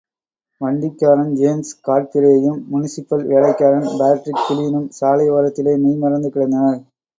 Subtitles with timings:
[0.61, 6.81] வண்டிக்காரன் ஜேம்ஸ் காட்பிரேயும், முனிசிப்பல் வேலைக்காரன் பாட்ரிக் பிளினும் சாலை ஓரத்திலே மெய்மறந்து கிடந்தனர்.